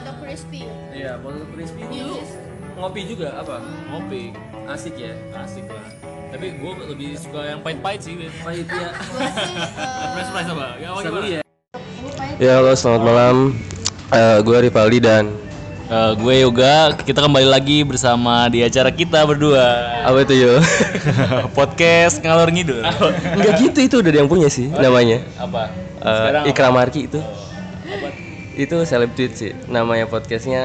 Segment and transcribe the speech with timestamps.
[0.00, 0.64] potato crispy.
[0.96, 1.92] Iya, potato crispy Iya.
[1.92, 2.16] dulu
[2.80, 3.56] ngopi juga apa?
[3.92, 4.32] ngopi
[4.64, 5.12] Asik ya.
[5.36, 5.84] asik lah
[6.30, 8.14] tapi gue lebih suka yang pahit-pahit sih.
[8.40, 8.94] Pahit ya.
[8.94, 10.66] Gue sih eh, Fresh fries apa?
[10.78, 11.40] Ya, Seru ya.
[12.38, 13.36] Ya halo selamat malam
[14.40, 15.28] Gue Ripaldi dan
[15.90, 20.54] Eh, gue Yoga, kita kembali lagi bersama di acara kita berdua Apa itu yo?
[21.58, 22.86] Podcast Ngalor Ngidul
[23.34, 25.66] Enggak gitu itu udah ada yang punya sih namanya Apa?
[25.98, 27.49] Eh, Ikra Marki itu Apa?
[28.52, 30.62] Itu seleb tweet sih Namanya podcastnya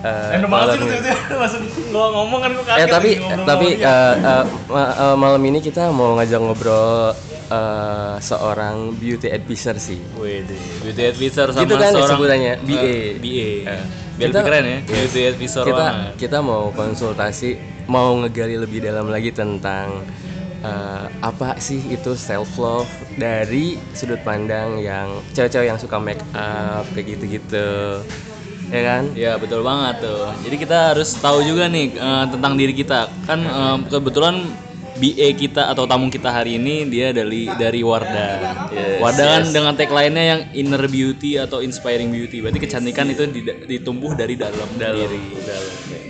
[0.00, 0.98] eh, sih Ngalor lu Ngidul.
[0.98, 5.16] tiba-tiba Langsung gue ngomong kan gue kaget Eh tapi ngobrol tapi eh, eh, ma- eh,
[5.16, 7.12] malam ini kita mau ngajak ngobrol
[7.48, 10.00] eh, seorang beauty advisor sih.
[10.14, 12.96] Wede, beauty advisor sama Gitu kan seorang sebutannya, eh, BA.
[13.16, 13.50] BA.
[13.66, 16.12] Eh, Biar kita- lebih keren ya, beauty advisor kita banget.
[16.18, 17.50] kita mau konsultasi
[17.86, 20.02] mau ngegali lebih dalam lagi tentang
[20.64, 26.84] eh, apa sih itu self love dari sudut pandang yang cewek-cewek yang suka make up
[26.94, 28.02] kayak gitu-gitu
[28.68, 30.28] ya kan Ya betul banget tuh.
[30.44, 33.08] Jadi kita harus tahu juga nih eh, tentang diri kita.
[33.24, 34.44] Kan eh, kebetulan
[34.98, 38.68] BA kita atau tamu kita hari ini dia dari dari Wardah.
[38.74, 39.54] Yes, Wardah kan yes.
[39.54, 42.42] dengan tagline-nya yang inner beauty atau inspiring beauty.
[42.42, 45.22] Berarti kecantikan itu di- ditumbuh dari dalam, diri.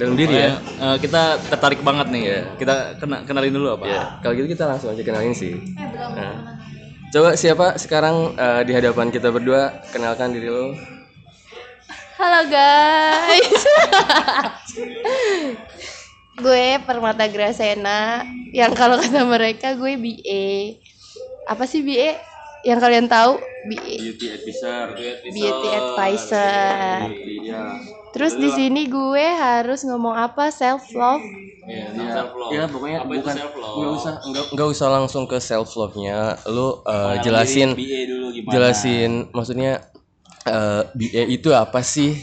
[0.00, 2.22] dalam diri ya eh, kita tertarik banget nih.
[2.56, 3.84] Kita kena, kenalin dulu apa?
[3.84, 6.10] Ya, kalau gitu kita langsung aja kenalin sih Eh belum.
[6.16, 6.36] Nah.
[7.08, 10.72] coba siapa sekarang eh, di hadapan kita berdua kenalkan diri lo
[12.18, 13.62] Halo guys.
[16.38, 18.22] gue Permata Grasena
[18.54, 20.78] yang kalau kata mereka gue BA.
[21.50, 22.16] Apa sih BA?
[22.66, 23.38] Yang kalian tahu?
[23.68, 23.94] BA.
[23.98, 24.84] Beauty advisor.
[25.30, 26.98] Beauty advisor.
[27.12, 27.62] Iya.
[28.14, 30.50] Terus di sini gue harus ngomong apa?
[30.50, 31.22] Self love.
[31.68, 32.50] Iya, tentang self love.
[32.54, 36.80] Ya pokoknya apa bukan nggak usah nggak nggak usah langsung ke self love nya lu
[36.86, 38.52] uh, jelasin BA dulu gimana?
[38.56, 39.72] jelasin maksudnya
[40.48, 42.16] uh, BA itu apa sih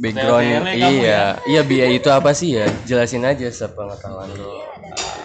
[0.00, 4.72] background kamu iya iya BA itu apa sih ya jelasin aja sepengetahuan lu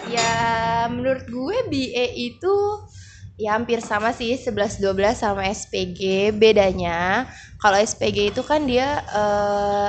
[0.08, 2.54] Ya menurut gue BA itu
[3.38, 6.32] ya hampir sama sih 11 12 sama SPG.
[6.34, 7.28] Bedanya
[7.60, 9.88] kalau SPG itu kan dia eh,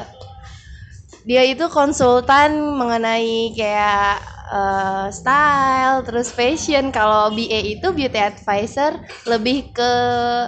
[1.23, 4.19] dia itu konsultan mengenai kayak
[4.51, 6.91] eh, style terus fashion.
[6.91, 9.91] Kalau BA itu beauty advisor lebih ke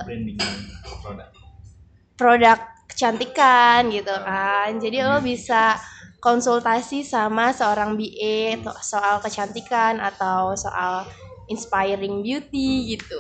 [0.04, 0.38] branding
[1.02, 1.28] produk.
[2.20, 2.60] produk
[3.02, 4.78] kecantikan gitu kan.
[4.78, 5.74] Jadi lo bisa
[6.22, 11.10] konsultasi sama seorang BA soal kecantikan atau soal
[11.50, 13.18] inspiring beauty gitu.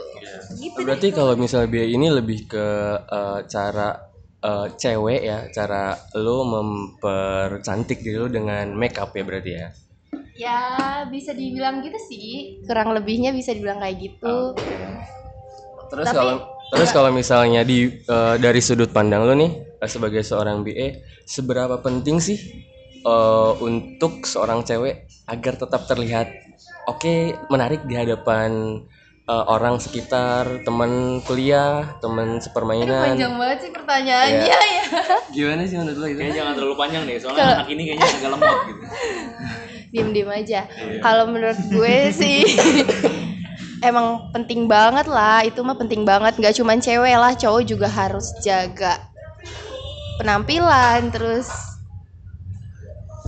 [0.61, 0.77] Gitu.
[0.77, 0.85] deh.
[0.85, 2.67] berarti kalau misalnya BA ini lebih ke
[3.09, 4.05] uh, cara
[4.45, 9.69] uh, cewek ya cara lu mempercantik diri lu dengan make up ya berarti ya
[10.31, 10.59] Ya
[11.09, 12.61] bisa dibilang gitu sih.
[12.65, 14.57] Kurang lebihnya bisa dibilang kayak gitu.
[15.91, 16.35] Terus Tapi- kalau
[16.71, 22.17] terus kalau misalnya di eh, dari sudut pandang lo nih sebagai seorang BA, seberapa penting
[22.17, 22.37] sih
[23.01, 26.27] eh, untuk seorang cewek agar tetap terlihat
[26.85, 27.13] oke
[27.47, 28.81] menarik di hadapan
[29.25, 33.15] eh, orang sekitar, teman kuliah, teman Aduh, sepermainan.
[33.15, 34.59] panjang banget sih pertanyaannya Iya.
[34.59, 34.83] ya.
[35.31, 36.17] Gimana sih menurut lo itu?
[36.19, 38.81] Kayaknya jangan terlalu panjang deh, soalnya anak ini kayaknya agak lemot gitu.
[39.91, 40.61] Diem-diem aja.
[40.99, 42.47] Kalau menurut gue sih
[43.89, 45.43] emang penting banget lah.
[45.43, 46.37] Itu mah penting banget.
[46.37, 49.10] Gak cuman cewek lah, cowok juga harus jaga
[50.21, 51.49] penampilan terus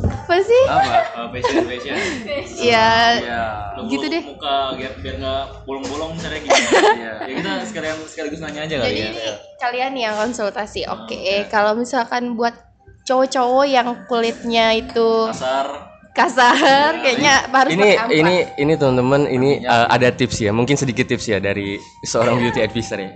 [0.04, 0.64] apa sih?
[0.66, 1.00] Apa?
[1.14, 1.96] Uh, fashion, fashion.
[2.74, 2.90] Ya
[3.22, 3.44] Ya.
[3.86, 4.24] Gitu deh.
[4.24, 6.76] Muka biar biar nggak bolong-bolong caranya gitu.
[7.04, 7.14] Iya.
[7.28, 9.10] ya kita sekalian sekaligus nanya aja kali jadi ya.
[9.12, 9.26] ini
[9.60, 10.82] kalian yang konsultasi.
[10.90, 12.56] Oke, kalau misalkan buat
[13.04, 15.92] cowok-cowok yang kulitnya itu Kasar.
[16.14, 21.26] kasar, kayaknya harus Ini ini ini teman-teman ini eh, ada tips ya, mungkin sedikit tips
[21.28, 21.76] ya dari
[22.06, 23.12] seorang beauty advisor ya.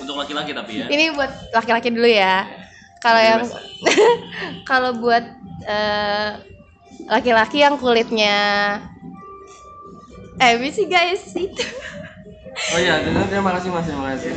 [0.00, 0.86] Untuk laki-laki tapi ya.
[0.88, 2.46] Ini buat laki-laki dulu ya.
[2.98, 3.42] Kalau yang
[4.70, 5.24] kalau buat
[5.66, 6.30] eh,
[7.08, 8.36] laki-laki yang kulitnya
[10.38, 11.64] eh sih guys itu.
[12.74, 14.34] Oh iya, terima kasih Mas, terima kasih.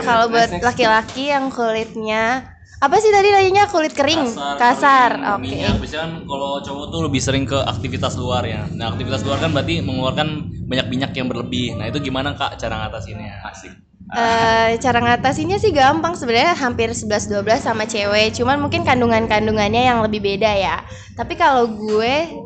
[0.00, 2.48] Kalau buat laki-laki yang kulitnya
[2.80, 5.20] apa sih tadi nanya kulit kering, kasar.
[5.20, 5.52] kering, Oke.
[5.52, 5.76] minyak.
[5.76, 8.64] Biasanya kan kalau cowok tuh lebih sering ke aktivitas luar ya.
[8.72, 11.76] Nah, aktivitas luar kan berarti mengeluarkan banyak minyak yang berlebih.
[11.76, 13.44] Nah, itu gimana Kak cara ngatasinnya?
[13.52, 13.89] Asik.
[14.10, 18.34] Eh, cara ngatasinnya sih gampang sebenarnya hampir 11-12 sama cewek.
[18.34, 20.82] Cuman mungkin kandungan-kandungannya yang lebih beda ya.
[21.14, 22.42] Tapi kalau gue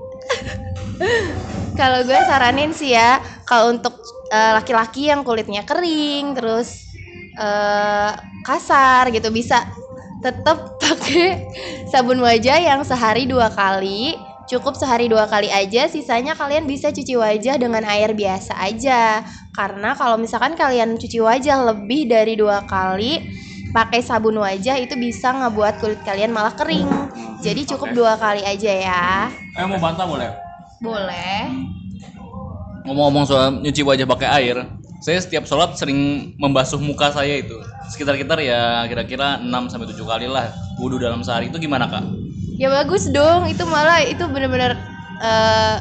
[1.81, 3.17] kalau gue saranin sih ya
[3.49, 3.97] kalau untuk
[4.29, 6.85] eh, laki-laki yang kulitnya kering terus
[7.41, 8.13] eh,
[8.45, 9.65] kasar gitu bisa
[10.21, 11.49] tetap pakai
[11.89, 17.17] sabun wajah yang sehari dua kali cukup sehari dua kali aja sisanya kalian bisa cuci
[17.17, 19.25] wajah dengan air biasa aja
[19.56, 23.25] karena kalau misalkan kalian cuci wajah lebih dari dua kali
[23.75, 26.87] pakai sabun wajah itu bisa ngebuat kulit kalian malah kering.
[27.43, 29.05] Jadi cukup dua kali aja ya.
[29.58, 30.31] Eh mau bantah boleh?
[30.79, 31.50] Boleh.
[32.87, 34.56] Ngomong-ngomong soal nyuci wajah pakai air,
[35.02, 37.58] saya setiap sholat sering membasuh muka saya itu.
[37.91, 42.05] Sekitar-kitar ya kira-kira 6 sampai 7 kali lah wudhu dalam sehari itu gimana kak?
[42.55, 44.79] Ya bagus dong, itu malah itu bener-bener
[45.19, 45.77] eh,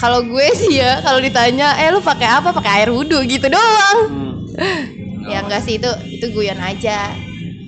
[0.00, 2.56] kalau gue sih ya kalau ditanya eh lu pakai apa?
[2.56, 3.98] Pakai air wudhu gitu doang.
[5.26, 7.12] Ya enggak sih itu itu guyon aja.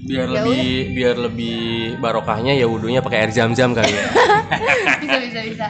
[0.09, 1.59] Biar Ya lebih biar lebih
[2.00, 4.05] barokahnya ya wudhunya pakai air zam-zam kali ya.
[5.05, 5.67] Bisa bisa bisa.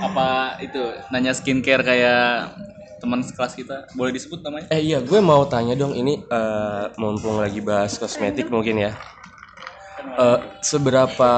[0.00, 0.78] Apa itu
[1.10, 2.54] nanya skincare kayak
[2.98, 3.90] teman sekelas kita?
[3.92, 4.70] Boleh disebut namanya?
[4.70, 8.92] eh iya gue mau tanya dong ini eh, mumpung lagi bahas kosmetik mungkin ya
[10.02, 11.32] Eh, seberapa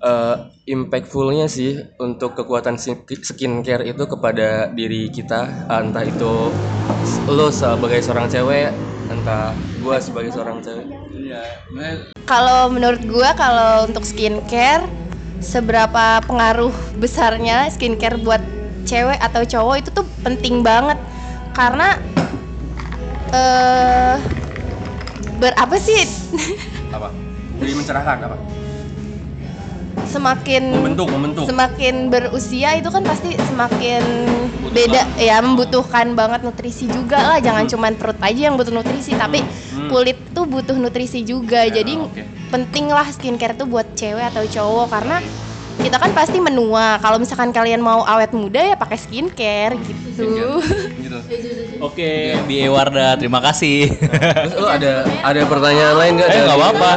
[0.00, 5.68] eh, impactfulnya sih untuk kekuatan skincare itu kepada diri kita?
[5.68, 6.50] Entah itu
[7.28, 8.72] lo sebagai seorang cewek
[9.12, 10.88] entah gue sebagai seorang cewek.
[11.14, 11.42] Iya.
[12.24, 14.88] kalau menurut gue kalau untuk skincare
[15.44, 18.40] seberapa pengaruh besarnya skincare buat
[18.88, 20.96] cewek atau cowok itu tuh penting banget.
[21.52, 22.00] Karena
[23.30, 24.16] eh
[25.38, 26.08] berapa sih?
[26.88, 27.23] Apa
[27.64, 28.36] jadi mencerahkan apa?
[30.04, 31.44] Semakin membentuk membentuk.
[31.48, 34.02] semakin berusia itu kan pasti semakin
[34.70, 35.02] beda.
[35.18, 37.38] Ya membutuhkan banget nutrisi juga lah.
[37.42, 39.42] Jangan cuman perut aja yang butuh nutrisi tapi
[39.90, 41.66] kulit tuh butuh nutrisi juga.
[41.66, 42.22] Jadi oke.
[42.52, 45.18] penting lah skincare tuh buat cewek atau cowok karena
[45.74, 50.24] kita kan pasti menua kalau misalkan kalian mau awet muda ya pakai skincare gitu
[50.98, 51.18] gitu
[51.82, 53.92] Oke, BA Wardah, terima kasih.
[53.92, 56.90] terus lo ada ada pertanyaan lain nggak eh dari- nggak apa-apa,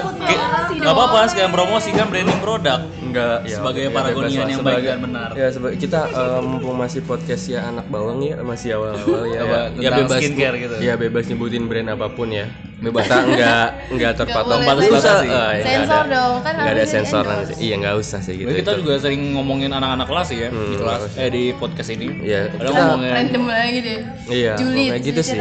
[0.71, 2.79] nggak apa-apa sekalian promosi kan branding produk.
[3.03, 5.29] Enggak, ya, Sebagai ya, paragonian bebas yang baik dan benar.
[5.33, 9.39] Ya, sebagai kita eh, mumpung masih podcast ya anak bawang ya, masih awal-awal ya.
[9.43, 10.75] Apa, ya, tentang skincare gitu.
[10.79, 12.47] Ya bebas nyebutin brand apa pun ya.
[12.77, 15.17] Bebas enggak enggak terpatok boleh batas sensor.
[15.19, 15.29] sih.
[15.33, 17.53] Eh, Sensor dong, kan Enggak ada sensor nanti.
[17.57, 18.49] Iya, enggak usah sih gitu.
[18.51, 18.79] Kita Itu.
[18.79, 21.11] juga sering ngomongin anak-anak kelas ya di Hmm, kelas bagus.
[21.17, 22.07] eh di podcast ini.
[22.21, 25.37] Iya, Ada ngomongin random lagi deh Iya, kayak gitu sih.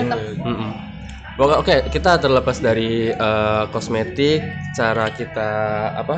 [1.36, 4.40] Pokoknya oke, kita terlepas dari eh, kosmetik,
[4.72, 5.50] cara kita
[5.94, 6.16] apa?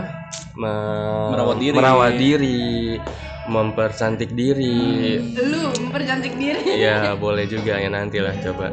[0.55, 1.75] me- Merawat diri.
[1.75, 2.99] merawat diri,
[3.49, 5.17] mempercantik diri.
[5.35, 8.69] lu mempercantik diri Iya boleh juga ya nanti lah coba.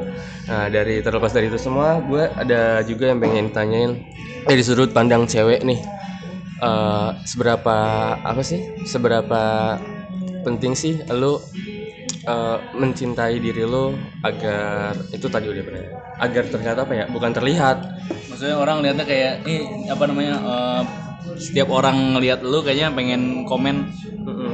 [0.45, 3.92] Nah dari terlepas dari itu semua, gue ada juga yang pengen tanyain
[4.45, 5.80] dari sudut pandang cewek nih.
[6.56, 7.77] eh, seberapa
[8.19, 8.63] apa sih?
[8.88, 9.75] Seberapa
[10.48, 11.39] penting sih lo
[12.27, 15.81] eh, mencintai diri lo agar itu tadi udah pernah.
[16.19, 17.06] Agar terlihat apa ya?
[17.12, 17.77] Bukan terlihat.
[18.31, 20.83] Maksudnya orang lihatnya kayak ini apa namanya eh,
[21.36, 23.89] setiap orang ngelihat lu kayaknya pengen komen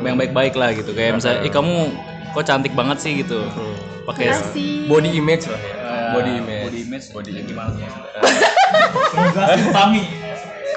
[0.01, 0.91] yang baik-baik lah gitu.
[0.91, 1.75] Kayak misalnya, "Eh kamu
[2.31, 3.43] kok cantik banget sih" gitu.
[4.01, 4.89] Pakai Makasih.
[4.89, 5.73] Body image lah ya.
[5.77, 6.63] eh, Body image.
[6.65, 7.05] Body image.
[7.13, 7.85] Body gimana tuh?
[9.71, 10.01] kami.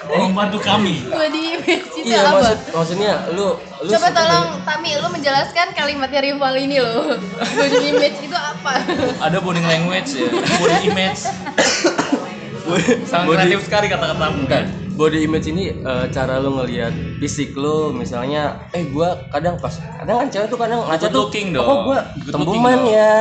[0.05, 1.00] Membantu kami.
[1.08, 6.20] body image itu Iya apa maksud maksudnya lu lu Coba tolong Tami, lu menjelaskan kalimatnya
[6.20, 7.17] rival ini loh.
[7.32, 8.85] Body image itu apa?
[9.25, 10.29] Ada body language ya,
[10.61, 11.25] body image.
[13.08, 14.44] Sangat Body- kreatif sekali kata-katamu.
[14.44, 14.64] Bukan.
[14.94, 20.23] Body image ini eh, cara lu ngelihat fisik lu misalnya eh gua kadang pas kadang
[20.23, 21.67] kan cewek tuh kadang ngaca tuh looking "Oh, dong.
[21.67, 21.99] kok gua
[22.31, 23.14] tembuman looking dong." ya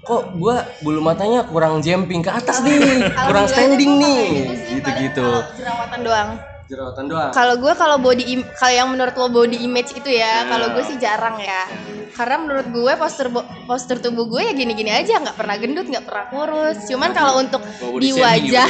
[0.00, 2.80] kok gua bulu matanya kurang jemping ke atas nih
[3.28, 6.30] kurang standing nih gitu gitu-gitu jerawatan doang.
[6.68, 10.44] jerawatan doang Kalau gue kalau body im- kalau yang menurut lo body image itu ya,
[10.44, 11.64] kalau gue sih jarang ya.
[12.12, 16.04] Karena menurut gue postur bo- postur tubuh gue ya gini-gini aja, nggak pernah gendut, nggak
[16.04, 16.84] pernah kurus.
[16.84, 18.68] Cuman kalau untuk di body shaming, wajah,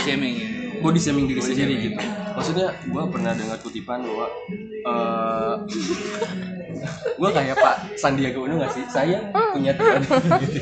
[0.81, 1.87] body shaming, diri Body sendiri shaming.
[1.89, 4.27] gitu maksudnya gua pernah dengar kutipan bahwa
[4.81, 5.55] eh
[7.15, 9.19] gua kayak Pak Sandiaga Uno gak sih saya
[9.51, 10.01] punya Tuhan
[10.39, 10.61] gitu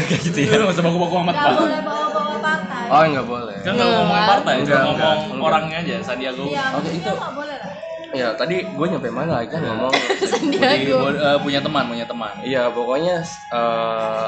[0.00, 1.52] kayak gitu ya Lu nggak usah baku-baku amat pak.
[1.78, 2.84] bawa-bawa partai.
[2.88, 5.44] oh nggak boleh Kan nggak ngomongin partai, cuma Enggak, ngomong enggak.
[5.44, 6.48] orangnya aja, Sandiaga Uno.
[6.74, 7.72] Oke itu boleh lah.
[8.08, 12.32] ya tadi gue nyampe mana lagi kan ngomong body- eh, punya teman, punya teman.
[12.40, 13.20] iya pokoknya
[13.52, 14.24] eh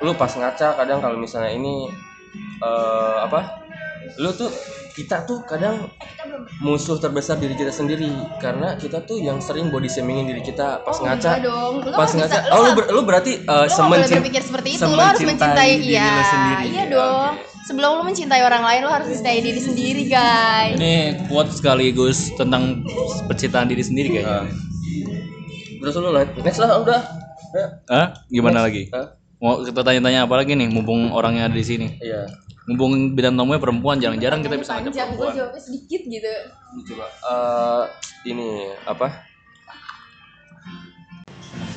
[0.00, 1.88] lu pas ngaca kadang kalau misalnya ini
[2.58, 3.59] eh apa
[4.16, 4.50] lu tuh
[4.90, 5.86] kita tuh kadang
[6.58, 10.92] musuh terbesar diri kita sendiri karena kita tuh yang sering body shamingin diri kita pas
[10.92, 11.74] Oh, ngaca dong.
[11.80, 14.42] Lu pas ngaca bisa- lu oh lu, ber- lu berarti uh, nggak boleh semencin- berpikir
[14.42, 16.08] seperti itu, lo harus semencintai mencintai diri iya.
[16.10, 17.32] lu sendiri Iya Ya, dong.
[17.32, 17.48] oke.
[17.62, 20.74] Sebelum lo mencintai orang lain, lo harus mencintai diri sendiri, guys.
[20.74, 20.94] Ini
[21.26, 22.82] quote sekaligus tentang
[23.26, 24.50] percintaan diri sendiri kayaknya.
[25.78, 27.00] terus lu lihat next lah udah
[27.48, 28.06] udah Hah?
[28.28, 28.90] Gimana lagi?
[28.90, 29.16] Hah?
[29.38, 31.88] Mau kita tanya-tanya apa lagi nih, mumpung orangnya ada di sini.
[31.98, 32.26] iya
[32.70, 35.34] Mumpung bidang tamunya perempuan, jarang-jarang kita bisa ngajak Panjang, gue perempuan.
[35.34, 36.32] jawabnya sedikit gitu.
[36.70, 37.84] Ini coba eh
[38.28, 39.08] ini apa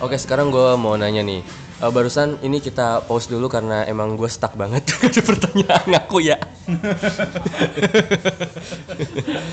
[0.04, 1.40] oke sekarang gue mau nanya nih
[1.80, 6.38] eh, barusan ini kita pause dulu karena emang gue stuck banget ada pertanyaan ngaku ya.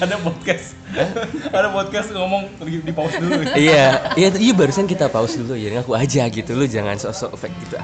[0.03, 0.75] ada podcast
[1.51, 5.71] ada podcast ngomong di, di pause dulu iya, iya, iya barusan kita pause dulu ya
[5.79, 7.79] ngaku aja gitu lu jangan sok-sok fake gitu.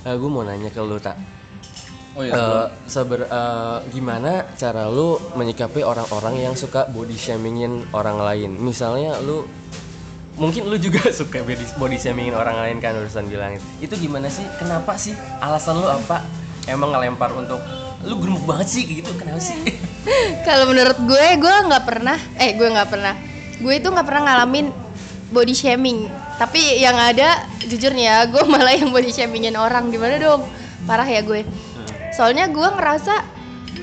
[0.00, 1.20] Uh, gue mau nanya ke lu tak.
[2.16, 8.18] Oh iya Eh, seber, eh, gimana cara lu menyikapi orang-orang yang suka body shamingin orang
[8.18, 8.56] lain?
[8.58, 9.46] Misalnya lu
[10.40, 14.46] mungkin lu juga suka body, body shamingin orang lain kan urusan bilang itu gimana sih?
[14.58, 15.14] Kenapa sih?
[15.38, 16.24] Alasan lu apa?
[16.68, 17.60] Emang ngelempar untuk
[18.00, 19.60] lu gemuk banget sih gitu kenapa sih?
[20.46, 22.16] Kalau menurut gue, gue nggak pernah.
[22.40, 23.14] Eh, gue nggak pernah.
[23.60, 24.72] Gue itu nggak pernah ngalamin
[25.30, 26.08] body shaming.
[26.40, 29.92] Tapi yang ada, jujur nih ya, gue malah yang body shamingin orang.
[29.92, 30.48] Gimana dong?
[30.88, 31.44] Parah ya gue.
[32.20, 33.24] Soalnya gue ngerasa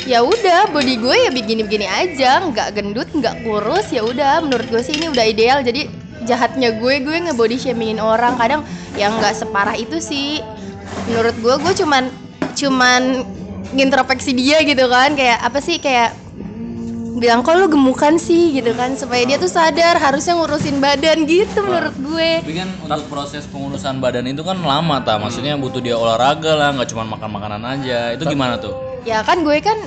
[0.05, 4.45] ya udah body gue ya begini-begini aja, nggak gendut, nggak kurus, ya udah.
[4.45, 5.65] Menurut gue sih ini udah ideal.
[5.65, 5.89] Jadi
[6.29, 8.37] jahatnya gue, gue nge-body shamingin orang.
[8.37, 8.61] Kadang
[8.93, 10.45] yang nggak separah itu sih.
[11.09, 12.13] Menurut gue, gue cuman
[12.53, 13.25] cuman
[13.73, 16.13] ngintrospeksi dia gitu kan kayak apa sih kayak
[17.17, 18.53] bilang kok lu gemukan sih?
[18.53, 22.31] Gitu kan supaya dia tuh sadar harusnya ngurusin badan gitu menurut gue.
[22.45, 26.69] Tapi kan untuk proses pengurusan badan itu kan lama ta maksudnya butuh dia olahraga lah
[26.77, 28.13] nggak cuma makan makanan aja.
[28.13, 29.01] Itu gimana tuh?
[29.03, 29.77] Ya kan gue kan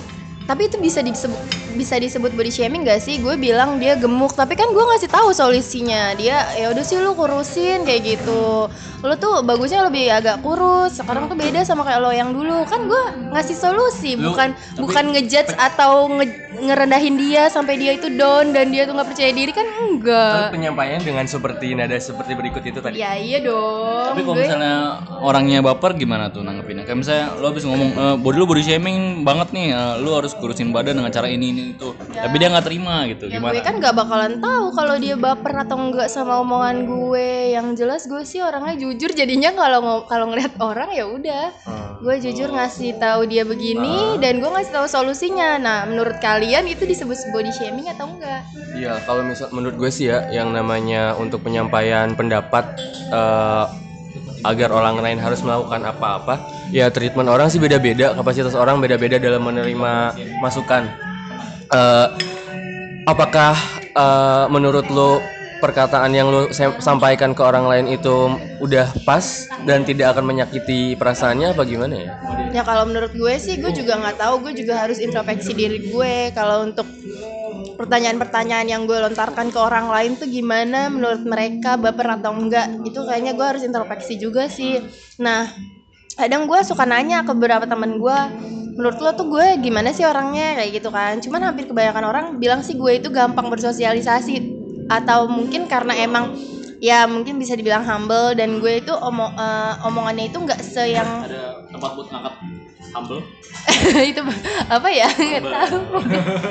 [0.48, 1.38] tapi itu bisa disebut
[1.70, 3.22] bisa disebut body shaming gak sih?
[3.22, 6.18] Gue bilang dia gemuk tapi kan gue ngasih tahu solusinya.
[6.18, 8.66] Dia ya udah sih lu kurusin kayak gitu.
[9.00, 12.66] Lu tuh bagusnya lebih agak kurus sekarang tuh beda sama kayak lo yang dulu.
[12.66, 14.50] Kan gue ngasih solusi Lu- bukan
[14.82, 19.30] bukan ngejudge atau nge- ngerendahin dia sampai dia itu down dan dia tuh nggak percaya
[19.30, 20.50] diri kan enggak.
[20.50, 22.96] Penyampaian dengan seperti nada seperti berikut itu tadi.
[22.96, 24.74] ya iya dong tapi kalau gue- misalnya
[25.20, 26.84] orangnya baper gimana tuh nanggepinnya?
[26.84, 30.32] Kayak misalnya lo habis ngomong e, body lu body shaming banget nih e, lu harus
[30.32, 31.92] kurusin badan dengan cara ini ini itu.
[32.10, 33.52] Tapi dia nggak terima gitu Ya gimana?
[33.52, 37.28] gue kan gak bakalan tahu kalau dia baper atau enggak sama omongan gue.
[37.50, 41.46] Yang jelas gue sih orangnya jujur jadinya kalau kalau ngeliat orang ya udah.
[42.00, 45.60] Gue jujur ngasih tahu dia begini dan gue ngasih tahu solusinya.
[45.60, 48.40] Nah, menurut kalian itu disebut body shaming atau enggak?
[48.72, 52.72] Iya, kalau misal menurut gue sih ya, yang namanya untuk penyampaian pendapat
[53.12, 53.64] eh,
[54.40, 56.40] agar orang lain harus melakukan apa-apa,
[56.72, 60.88] ya treatment orang sih beda-beda, kapasitas orang beda-beda dalam menerima masukan.
[61.68, 62.08] Eh,
[63.04, 63.52] apakah
[63.92, 65.20] eh, menurut lo
[65.60, 68.32] perkataan yang sam- sampaikan ke orang lain itu
[68.64, 72.10] udah pas dan tidak akan menyakiti perasaannya apa gimana ya?
[72.50, 74.34] Ya kalau menurut gue sih gue juga nggak tahu.
[74.48, 76.32] Gue juga harus introspeksi diri gue.
[76.32, 76.88] Kalau untuk
[77.76, 83.00] pertanyaan-pertanyaan yang gue lontarkan ke orang lain tuh gimana menurut mereka baper atau enggak itu
[83.04, 84.84] kayaknya gue harus introspeksi juga sih
[85.16, 85.48] nah
[86.16, 88.18] kadang gue suka nanya ke beberapa teman gue
[88.76, 92.60] menurut lo tuh gue gimana sih orangnya kayak gitu kan cuman hampir kebanyakan orang bilang
[92.60, 94.59] sih gue itu gampang bersosialisasi
[94.90, 96.34] atau mungkin karena emang
[96.82, 101.06] ya mungkin bisa dibilang humble dan gue itu omong eh, omongannya itu nggak se yang
[101.22, 102.34] ada tempat buat ngangkat
[102.90, 103.22] humble?
[104.10, 104.22] Itu
[104.66, 105.06] apa ya?
[105.06, 105.78] Nggak tahu.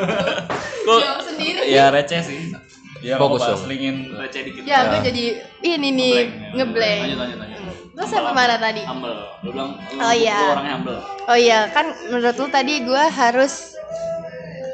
[0.87, 1.59] Kok Jawab sendiri.
[1.67, 2.55] Ya receh sih.
[2.99, 3.59] Ya Fokus dong.
[3.67, 4.63] selingin receh dikit.
[4.63, 5.23] Ya gue jadi
[5.63, 6.15] ini nih
[6.55, 7.75] ngeblank lanjut lanjut lanjut.
[7.91, 8.83] Terus sampai mana tadi?
[8.87, 9.15] Humble.
[9.43, 10.39] Lu bilang lu, Oh, iya.
[10.39, 10.99] lu orangnya humble.
[11.27, 11.59] Oh iya.
[11.71, 13.75] Kan menurut lu tadi gue harus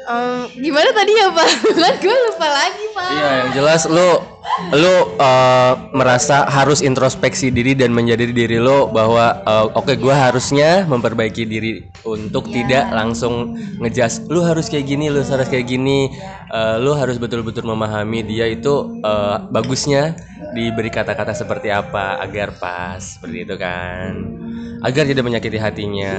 [0.06, 1.48] em, gimana tadi ya pak
[2.02, 4.36] gue lupa lagi pak Iya, yang jelas lu
[4.72, 10.86] lu uh, merasa harus introspeksi diri dan menjadi diri lo bahwa uh, oke gua harusnya
[10.86, 16.08] memperbaiki diri untuk tidak langsung ngejas lu harus kayak gini, lu harus kayak gini.
[16.50, 20.14] Uh, lu harus betul-betul memahami dia itu uh, bagusnya
[20.54, 24.45] diberi kata-kata seperti apa agar pas seperti itu kan.
[24.86, 26.14] Agar tidak menyakiti hatinya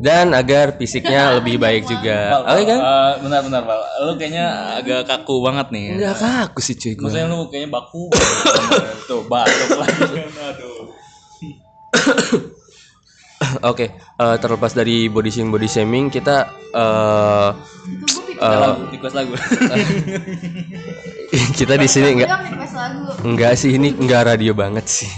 [0.00, 2.40] dan agar fisiknya lebih baik juga.
[2.40, 2.78] Oke kan?
[2.80, 3.80] Eh, bentar bentar Pal.
[4.08, 4.46] lu kayaknya
[4.80, 8.08] agak kaku banget nih Enggak kaku sih cuy maksudnya lu kayaknya baku
[9.10, 10.76] tuh batuk lagi aduh
[13.62, 17.50] Oke, eh, terlepas dari body shaming body shaming kita eh
[18.38, 19.34] Ada lagu tikus lagu
[21.58, 22.74] kita di sini enggak request
[23.26, 25.10] enggak sih ini enggak radio banget sih.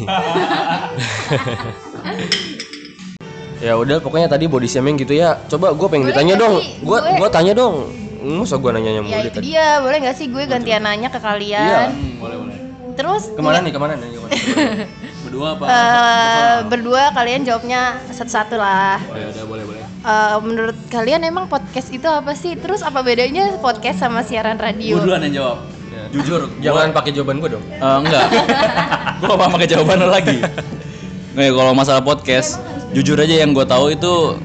[3.61, 5.39] Ya udah pokoknya tadi body shaming gitu ya.
[5.47, 6.55] Coba gue pengen Boleh ditanya dong.
[6.59, 6.81] sih?
[6.81, 7.77] Gua Gue- gua tanya dong.
[8.21, 9.45] Masa gua nanya ya mulu itu tadi.
[9.47, 12.57] dia boleh nggak sih gue gantian nanya ke kalian Hmm, boleh boleh
[12.93, 13.73] terus Ke mana nih?
[13.73, 14.09] Ke mana nih?
[14.11, 14.33] Ke mana?
[15.25, 20.77] berdua apa eh, berdua kalian jawabnya satu-satu lah oh ya udah boleh boleh Eh, menurut
[20.89, 22.57] kalian emang podcast itu apa sih?
[22.57, 24.97] Terus apa bedanya podcast sama siaran radio?
[24.97, 25.59] gue duluan yang jawab
[26.11, 27.65] jujur Jangan pakai jawaban gua dong.
[27.65, 28.25] Eh, enggak
[29.23, 30.39] gue gak pakai jawaban lo lagi
[31.33, 32.61] Nih kalau masalah podcast
[32.91, 34.39] jujur aja yang gue tahu itu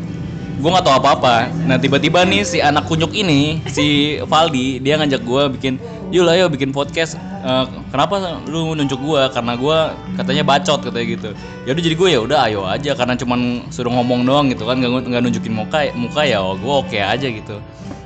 [0.56, 1.52] gue nggak tahu apa-apa.
[1.68, 3.86] Nah tiba-tiba nih si anak kunyuk ini si
[4.32, 5.74] Valdi dia ngajak gue bikin
[6.14, 7.20] yuk lah yuk bikin podcast.
[7.46, 9.78] Eh, kenapa lu nunjuk gue karena gue
[10.18, 11.30] katanya bacot katanya gitu.
[11.68, 12.96] Ya udah jadi gue ya udah ayo aja.
[12.96, 16.98] Karena cuman suruh ngomong doang gitu kan nggak nggak nunjukin muka muka ya gue oke
[16.98, 17.60] aja gitu.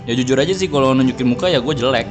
[0.10, 2.08] Ya jujur aja sih kalau nunjukin muka ya gue jelek.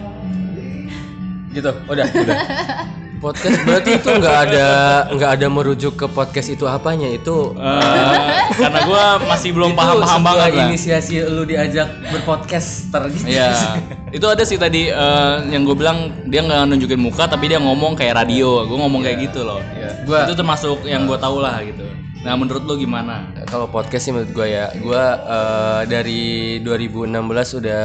[1.51, 2.37] Gitu udah udah
[3.19, 4.67] podcast berarti itu nggak ada
[5.11, 10.07] nggak ada merujuk ke podcast itu apanya itu Eh, karena gue masih belum itu paham-paham
[10.17, 10.67] sebuah banget lah.
[10.67, 13.51] inisiasi lu diajak berpodcaster gitu Iya,
[14.09, 17.93] itu ada sih tadi eh, yang gue bilang dia nggak nunjukin muka tapi dia ngomong
[17.93, 18.65] kayak radio.
[18.65, 19.61] Gue ngomong kayak gitu loh.
[20.05, 21.85] Gua- itu termasuk yang gue tahu lah gitu.
[22.19, 23.31] Nah menurut lo gimana?
[23.45, 26.23] kalau podcast sih menurut gue ya gue eh, dari
[26.61, 27.15] 2016
[27.57, 27.85] udah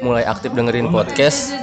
[0.00, 1.56] mulai aktif dengerin podcast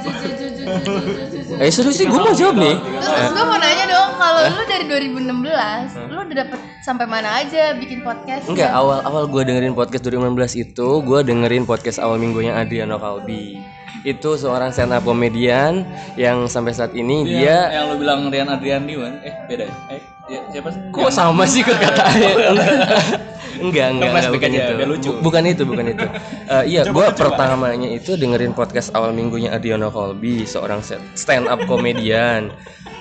[1.61, 4.85] eh serius sih gue mau jawab nih Terus gue mau nanya dong, kalau lu dari
[4.87, 8.45] 2016, lu udah dapet sampai mana aja bikin podcast?
[8.49, 13.61] Enggak, awal awal gue dengerin podcast 2016 itu gue dengerin podcast awal minggunya Adriano Kalbi.
[14.01, 15.85] Itu seorang stand up komedian
[16.17, 19.13] yang sampai saat ini dia, yang lo bilang Rian Adriandi kan?
[19.21, 19.63] Eh beda.
[19.69, 19.75] ya?
[19.93, 20.01] Eh
[20.31, 20.81] ya, siapa sih?
[20.89, 22.31] kok sama sih ke katanya?
[23.61, 24.73] enggak, enggak, enggak, bukan itu.
[24.89, 25.11] lucu.
[25.21, 26.07] Bukan itu, bukan itu.
[26.51, 30.83] Eh, iya, gue pertamanya itu dengerin podcast awal minggunya Adriano Kalbi, seorang
[31.15, 32.51] stand up komedian.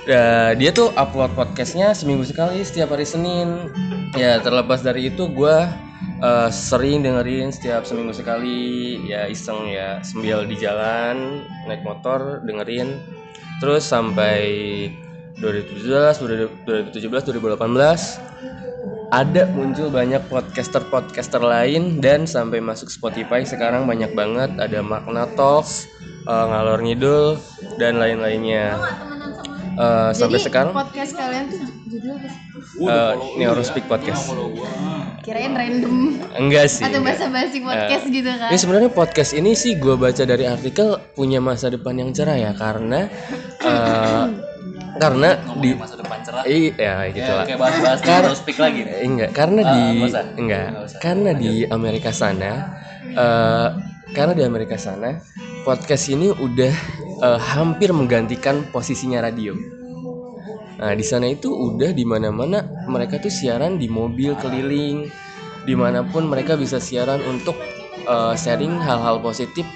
[0.08, 3.68] Eh, dia tuh upload podcastnya seminggu sekali setiap hari Senin.
[4.16, 5.56] Ya terlepas dari itu gue
[6.24, 12.96] eh, sering dengerin setiap seminggu sekali ya iseng ya sambil di jalan naik motor dengerin
[13.60, 14.40] terus sampai
[15.40, 16.20] 2017
[16.96, 18.30] 2017 2018
[19.10, 25.90] ada muncul banyak podcaster-podcaster lain dan sampai masuk Spotify sekarang banyak banget ada Makna Talks,
[26.24, 27.38] eh, Ngalor Ngidul
[27.76, 28.78] dan lain-lainnya.
[29.70, 32.42] Eh, sampai Jadi sekarang podcast kalian tuh judul apa sih?
[32.86, 34.30] eh, Neurospeak Podcast.
[35.20, 36.84] Kirain random Enggak sih.
[36.86, 37.18] atau enggak.
[37.18, 38.48] bahasa-basi podcast gitu kan?
[38.48, 42.52] Ini sebenarnya podcast ini sih gue baca dari artikel punya masa depan yang cerah ya
[42.54, 43.10] karena
[43.60, 44.24] eh,
[45.02, 45.28] karena
[45.60, 45.99] di masa depan
[46.30, 46.44] cerah.
[46.46, 47.44] iya gitu lah.
[47.44, 48.34] Kayak bahas-bahas Karena...
[48.38, 48.80] speak lagi.
[48.86, 50.24] Eh, enggak karena di nggak usah.
[50.38, 50.68] enggak
[51.02, 52.50] karena di Amerika sana
[53.10, 53.68] eh,
[54.14, 55.18] karena di Amerika sana
[55.66, 56.74] podcast ini udah
[57.26, 59.54] eh, hampir menggantikan posisinya radio.
[60.80, 65.12] Nah di sana itu udah di mana-mana mereka tuh siaran di mobil keliling,
[65.68, 67.58] di mana pun mereka bisa siaran untuk
[68.06, 69.66] eh, sharing hal-hal positif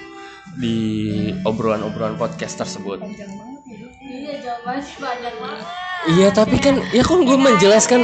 [0.55, 3.03] di obrolan-obrolan podcast tersebut.
[4.05, 5.84] Iya
[6.31, 8.01] tapi kan ya kan gue menjelaskan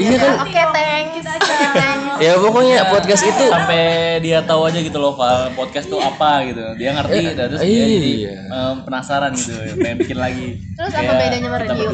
[0.00, 1.24] iya kan Oke, thanks.
[1.70, 2.20] Thanks.
[2.24, 6.60] ya pokoknya podcast itu sampai dia tahu aja gitu loh Val podcast tuh apa gitu
[6.76, 7.86] dia ngerti dan terus dia iya.
[7.86, 8.14] jadi
[8.50, 11.88] em, penasaran gitu pengen bikin lagi Terus apa bedanya sama radio?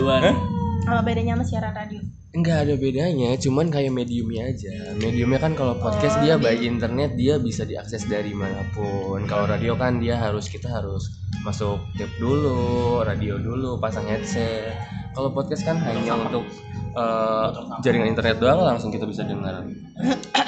[0.87, 2.01] Apa bedanya sama siaran radio?
[2.37, 7.41] nggak ada bedanya cuman kayak mediumnya aja mediumnya kan kalau podcast dia by internet dia
[7.41, 11.17] bisa diakses dari mana pun kalau radio kan dia harus kita harus
[11.49, 14.77] masuk tape dulu radio dulu pasang headset
[15.17, 16.45] kalau podcast kan hanya untuk
[16.93, 17.47] eh,
[17.81, 19.65] jaringan internet doang langsung kita bisa dengar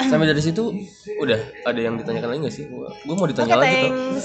[0.05, 0.69] sampai dari situ
[1.19, 4.21] udah ada yang ditanyakan lagi nggak sih gue mau ditanya Oke, lagi tuh.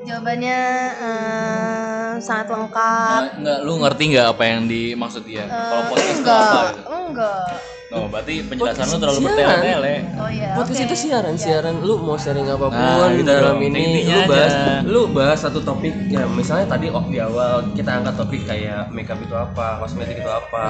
[0.00, 0.58] Jawabannya
[0.96, 3.20] eh, sangat lengkap.
[3.20, 6.90] Nah, enggak lu ngerti nggak apa yang dimaksud dia kalau Eh, podcast enggak, apa gitu
[6.90, 7.46] enggak.
[7.90, 10.48] Oh berarti penjelasan lu terlalu bertele-tele Oh iya.
[10.52, 10.86] Podcast oke.
[10.86, 13.66] itu siaran, siaran lu mau sharing apa pun Nah, di gitu dalam dong.
[13.66, 14.74] ini Intinya lu bahas aja.
[14.84, 19.18] lu bahas satu topik ya misalnya tadi oh di awal kita angkat topik kayak makeup
[19.18, 20.68] itu apa, kosmetik itu apa.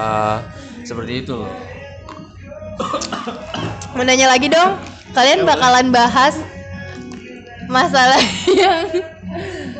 [0.81, 1.45] Seperti itu.
[3.93, 4.79] Mau nanya lagi dong.
[5.11, 6.39] Kalian bakalan bahas
[7.67, 8.17] masalah
[8.51, 8.87] yang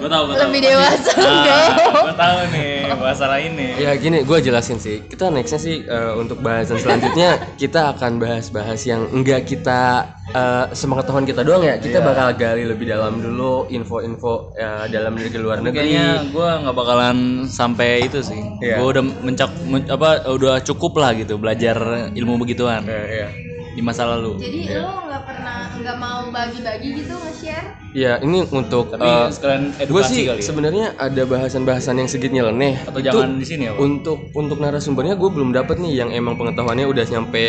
[0.02, 1.66] gue tahu gue tahu Lebih dewasa, enggak?
[2.02, 4.98] gue tahu nih masalah ini Ya gini, gue jelasin sih.
[5.04, 9.80] Kita nextnya sih eh, untuk bahasan selanjutnya kita akan bahas-bahas yang enggak kita
[10.28, 11.78] eh, sepengetahuan kita doang ya.
[11.78, 15.78] Kita bakal gali lebih dalam dulu info-info eh, dalam negeri luar negeri.
[15.88, 18.78] kayaknya gue nggak bakalan sampai itu sih Iya.
[18.78, 21.78] gue udah mencak men- apa udah cukup lah gitu belajar
[22.12, 23.28] ilmu begituan Eh, iya.
[23.72, 24.36] Di masa lalu.
[24.36, 27.68] Jadi lo nggak pernah nggak mau bagi-bagi gitu nge-share?
[27.92, 30.44] Ya ini untuk tapi eh, sekalian edukasi sih kali ya.
[30.44, 32.84] sebenarnya ada bahasan-bahasan yang sedikit nyeleneh.
[32.84, 33.80] Atau Itu jangan di sini ya Pak?
[33.80, 37.44] untuk untuk narasumbernya gue belum dapet nih yang emang pengetahuannya udah nyampe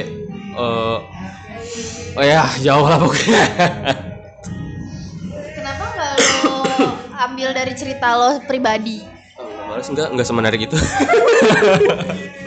[0.53, 0.99] eh
[2.13, 3.43] oh ya jauh lah pokoknya.
[5.55, 6.55] Kenapa nggak lo
[7.23, 9.03] ambil dari cerita lo pribadi?
[9.35, 9.87] Oh, nggak males.
[9.91, 10.77] Enggak enggak semenarik itu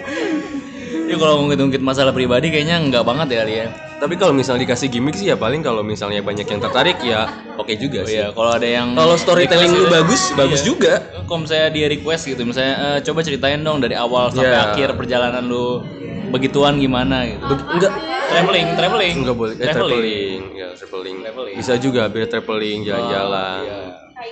[1.16, 3.68] Ya kalau ngungkit-ngungkit masalah pribadi kayaknya nggak banget ya kali ya.
[3.96, 7.24] tapi kalau misalnya dikasih gimmick sih ya paling kalau misalnya banyak yang tertarik ya
[7.56, 8.20] oke juga Oh sih.
[8.20, 10.68] iya, kalau ada yang kalau storytelling lu gitu, bagus bagus iya.
[10.68, 10.94] juga.
[11.24, 14.68] Kalau misalnya dia request gitu, misalnya "Eh, coba ceritain dong dari awal sampai Iya.
[14.70, 15.80] akhir perjalanan lu
[16.28, 17.56] begituan gimana gitu.
[17.72, 17.94] enggak.
[18.26, 19.16] Traveling, traveling.
[19.24, 19.54] enggak boleh.
[19.56, 20.42] Eh, traveling.
[20.52, 21.16] ya traveling.
[21.56, 23.64] Bisa juga biar traveling jalan-jalan.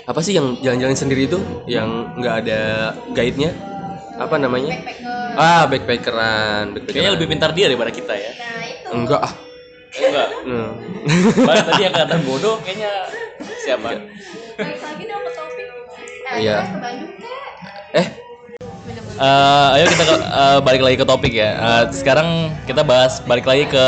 [0.03, 2.61] apa sih yang jalan-jalan sendiri itu yang nggak ada
[3.13, 3.51] guide-nya
[4.23, 4.75] apa namanya
[5.33, 8.31] ah backpackeran backpackeran Kayaknya lebih pintar dia daripada kita ya.
[8.89, 9.33] enggak ah
[9.93, 10.27] Enggak.
[10.43, 10.69] Hmm.
[11.39, 12.91] Bahkan tadi yang kelihatan bodoh kayaknya
[13.59, 13.89] siapa?
[13.93, 15.67] Balik lagi dong ke topik.
[16.25, 16.57] Eh, Iya.
[16.57, 17.53] kita ke Bandung kek.
[17.93, 18.07] eh
[19.13, 21.49] Eh, ayo kita ke- eh, balik lagi ke topik ya.
[21.53, 22.27] Eh, sekarang
[22.65, 23.85] kita bahas balik lagi ke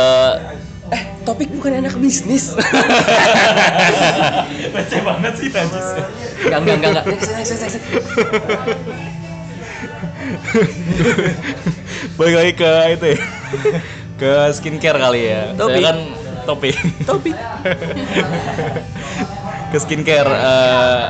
[0.88, 2.54] eh topik bukan anak bisnis
[4.72, 5.88] Receh banget sih Najis.
[6.46, 7.06] enggak enggak enggak
[12.18, 13.20] balik lagi ke itu ya.
[14.22, 15.42] ke skincare kali ya.
[15.54, 15.76] Topik.
[15.76, 15.98] Saya kan
[16.46, 16.76] topik.
[17.04, 17.36] topik
[19.72, 20.30] ke skincare.
[20.30, 21.02] eh,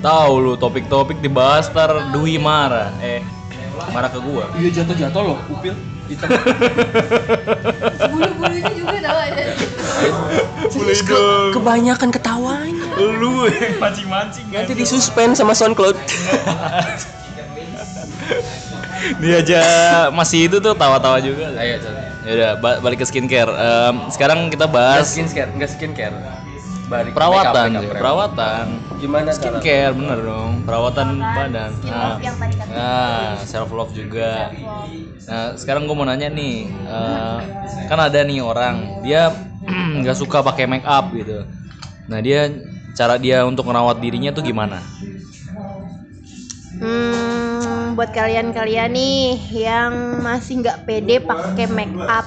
[0.00, 2.92] tahu lu topik-topik dibahas tar Dwi marah.
[3.00, 3.20] Eh,
[3.92, 4.48] marah ke gua.
[4.56, 5.74] iya jatuh jatuh loh upil
[6.08, 6.28] hitam
[8.08, 9.44] Bulu-bulunya juga ada.
[10.74, 11.52] Boleh dong.
[11.54, 14.64] kebanyakan ketawanya Lu yang mancing-mancing kan.
[14.64, 15.96] nanti disuspend sama SoundCloud
[19.20, 19.60] Dia aja
[20.10, 21.52] masih itu tuh tawa-tawa juga.
[21.58, 21.76] ayo
[22.24, 23.52] Ya udah ba- balik ke skincare.
[23.52, 26.16] Em, sekarang kita bahas skincare, enggak skincare.
[26.84, 28.64] Balik perawatan, makeup, makeup, perawatan.
[28.96, 29.36] Gimana cara?
[29.36, 31.70] Skincare bener dong, perawatan badan.
[31.74, 32.70] Skin Nah, love yang tadi kata.
[32.72, 34.52] nah self love juga.
[35.24, 37.38] Nah sekarang gue mau nanya nih, eh,
[37.88, 39.32] kan ada nih orang dia
[40.00, 41.44] nggak suka pakai make up gitu.
[42.08, 42.52] Nah dia
[42.92, 44.80] cara dia untuk merawat dirinya tuh gimana?
[46.74, 47.43] Hmm,
[47.94, 52.26] buat kalian-kalian nih yang masih nggak pede pakai make up.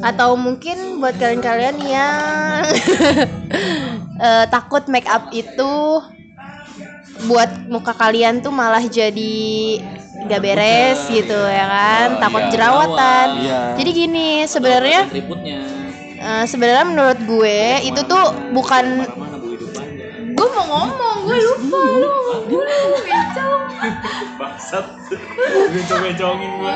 [0.00, 2.64] Atau mungkin buat kalian-kalian yang
[4.26, 6.00] eh, takut make up itu
[7.28, 9.76] buat muka kalian tuh malah jadi
[10.24, 12.06] nggak beres gitu ya kan?
[12.16, 13.26] Takut iya, jerawatan.
[13.44, 13.76] jerawat.
[13.76, 15.00] jadi gini sebenarnya
[16.16, 18.24] eh, sebenarnya menurut gue itu tuh
[18.56, 19.04] bukan
[20.40, 22.42] gue mau ngomong gue lupa lu ngomong.
[22.48, 23.62] Dulu bencong
[24.40, 24.86] Bangsat,
[25.72, 26.74] bencong-bencongin gua.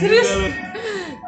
[0.00, 0.28] Serius?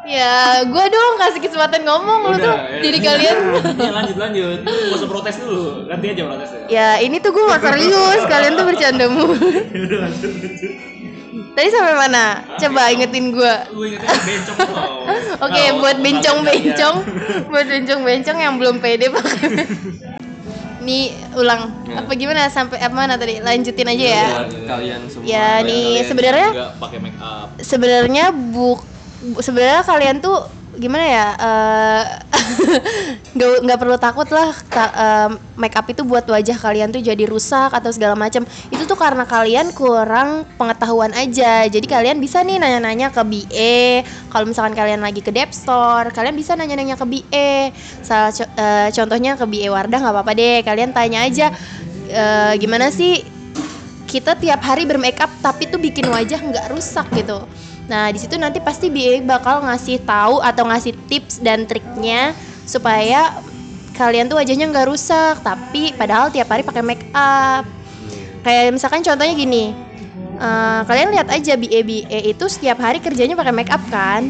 [0.09, 3.37] ya gue dong kasih kesempatan ngomong lu tuh jadi kalian.
[3.77, 4.59] Ya lanjut lanjut.
[4.65, 5.85] Gak usah protes dulu.
[5.85, 6.61] Nanti aja protes ya.
[6.65, 8.21] ya ini tuh gue mau serius.
[8.25, 9.37] Kalian tuh bercanda mulu.
[11.53, 12.41] Tadi sampai mana?
[12.55, 14.57] Coba ingetin gue Gue ingetnya bencong.
[15.45, 16.95] Oke, buat bencong-bencong,
[17.53, 19.49] buat bencong-bencong yang belum pede pakai.
[20.79, 23.43] Nih ulang apa gimana sampai apa mana tadi?
[23.43, 24.27] Lanjutin aja ya.
[24.31, 25.27] Buat kalian semua.
[25.27, 27.47] Ya nih sebenarnya juga pakai make up.
[27.59, 28.79] sebenarnya buk
[29.19, 30.47] bu- sebenarnya kalian tuh
[30.79, 32.03] gimana ya eh,
[33.35, 37.27] nggak nggak perlu takut lah ta- em, make up itu buat wajah kalian tuh jadi
[37.27, 38.47] rusak atau segala macam.
[38.71, 41.67] Itu tuh karena kalian kurang pengetahuan aja.
[41.67, 46.33] Jadi kalian bisa nih nanya-nanya ke BE kalau misalkan kalian lagi ke Dep Store kalian
[46.33, 50.63] bisa nanya-nanya ke BE salah eh, contohnya ke BE Wardah nggak apa-apa deh.
[50.63, 51.51] Kalian tanya aja
[52.07, 53.19] eh, gimana sih
[54.09, 57.45] kita tiap hari bermakeup tapi tuh bikin wajah nggak rusak gitu.
[57.89, 62.37] Nah di situ nanti pasti BA bakal ngasih tahu atau ngasih tips dan triknya
[62.69, 63.41] supaya
[63.97, 67.65] kalian tuh wajahnya nggak rusak tapi padahal tiap hari pakai makeup.
[68.45, 69.73] Kayak misalkan contohnya gini,
[70.37, 74.29] eh, kalian lihat aja BA BA itu setiap hari kerjanya pakai makeup kan.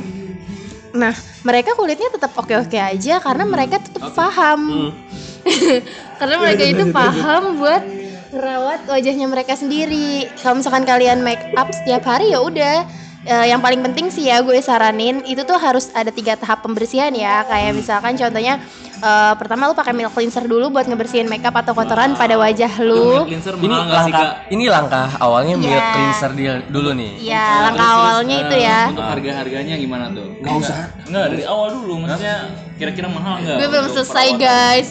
[0.95, 4.95] Nah mereka kulitnya tetap oke-oke aja karena mereka tetap paham.
[6.19, 7.83] karena mereka itu paham buat
[8.31, 10.31] merawat wajahnya mereka sendiri.
[10.39, 12.87] Kalau misalkan kalian make up setiap hari ya udah.
[13.29, 17.13] Eh, yang paling penting sih ya gue saranin itu tuh harus ada tiga tahap pembersihan
[17.13, 17.45] ya.
[17.45, 18.57] Kayak misalkan contohnya
[18.97, 23.29] eh, pertama lu pakai milk cleanser dulu buat ngebersihin makeup atau kotoran pada wajah lu.
[23.29, 24.49] Cleanser Ini nggak sih langkah kak?
[24.49, 25.93] ini langkah awalnya milk Iya.
[25.93, 27.11] cleanser dia dulu nih.
[27.21, 28.81] Iya, langkah awalnya itu ya.
[28.89, 30.27] Untuk harga harganya gimana tuh?
[30.41, 30.77] Nggak usah.
[31.05, 32.37] Enggak dari awal dulu maksudnya
[32.81, 33.57] kira-kira mahal nggak?
[33.61, 34.41] Gue belum selesai perawatan?
[34.41, 34.89] guys.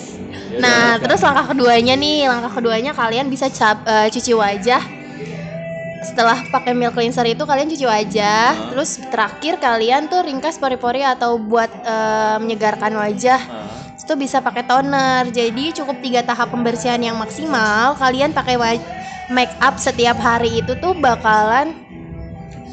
[0.62, 4.97] Nah, terus langkah keduanya nih, langkah keduanya kalian bisa cap, eh, cuci wajah.
[5.98, 11.38] Setelah pakai milk cleanser itu kalian cuci wajah, terus terakhir kalian tuh ringkas pori-pori atau
[11.42, 13.40] buat eh, menyegarkan wajah.
[13.42, 13.66] Ah.
[13.98, 15.28] Itu bisa pakai toner.
[15.28, 17.92] Jadi cukup tiga tahap pembersihan yang maksimal.
[18.00, 18.56] Kalian pakai
[19.28, 21.76] make up setiap hari itu tuh bakalan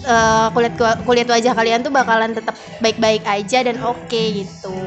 [0.05, 4.77] eh, kulit kulit wajah kalian tuh bakalan tetap baik-baik aja dan oke gitu.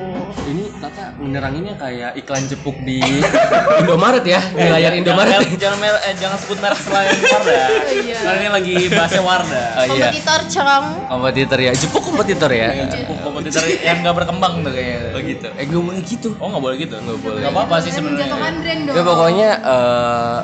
[0.48, 0.57] Ini
[0.88, 2.96] Tata meneranginnya kayak iklan jepuk di
[3.84, 5.44] Indomaret ya, di layar Indomaret.
[5.44, 7.68] Jangan, jangan, mer- eh, jangan sebut merek selain Wardah.
[7.98, 8.18] Iya.
[8.24, 9.66] Karena ini lagi bahasnya Wardah.
[9.68, 10.84] Oh iya, Kompetitor cong.
[11.12, 12.68] kompetitor ya, jepuk kompetitor ya.
[12.88, 15.12] Jepuk kompetitor yang nggak berkembang tuh kayaknya.
[15.12, 15.46] Oh gitu.
[15.60, 16.28] Eh gue mau gitu.
[16.40, 16.94] Oh nggak boleh gitu?
[16.96, 17.40] Nggak boleh.
[17.44, 18.32] Nggak apa-apa sih sebenarnya.
[18.88, 20.38] Ya pokoknya eh,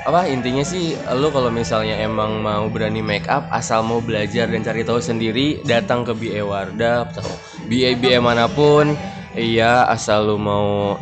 [0.00, 4.64] apa intinya sih lu kalau misalnya emang mau berani make up asal mau belajar dan
[4.64, 7.28] cari tahu sendiri datang ke BA Wardah atau
[7.68, 8.96] BA BA mana pun
[9.34, 10.98] iya asal lu mau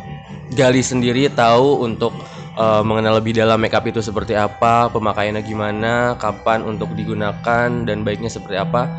[0.53, 2.13] gali sendiri tahu untuk
[2.57, 8.01] eh, mengenal lebih dalam make up itu seperti apa pemakaiannya gimana kapan untuk digunakan dan
[8.01, 8.89] baiknya seperti apa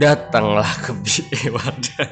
[0.00, 2.08] datanglah ke BA Wardah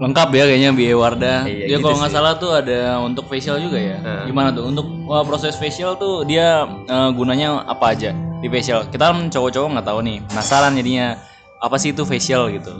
[0.00, 1.44] Lengkap ya kayaknya BA Wardah.
[1.44, 4.00] Iya, dia gitu kalau nggak salah tuh ada untuk facial juga ya.
[4.00, 4.32] Heeh.
[4.32, 4.64] Gimana tuh?
[4.72, 8.88] Untuk wah, proses facial tuh dia eh, gunanya apa aja di facial?
[8.88, 10.18] Kita kan cowok-cowok nggak tahu nih.
[10.24, 11.20] Penasaran jadinya
[11.60, 12.72] apa sih itu facial gitu.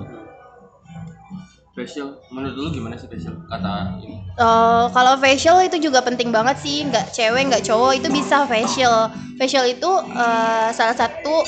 [1.81, 3.41] Facial menurut lu gimana sih facial?
[3.49, 4.21] Kata ini.
[4.37, 9.09] Eh, kalau facial itu juga penting banget sih, nggak cewek nggak cowok itu bisa facial.
[9.41, 11.45] Facial itu eh, salah satu